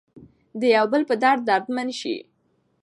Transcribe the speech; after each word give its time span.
د 0.59 0.61
یو 0.75 0.85
بل 0.91 1.01
په 1.09 1.15
درد 1.23 1.41
دردمن 1.49 1.87
شئ. 1.99 2.17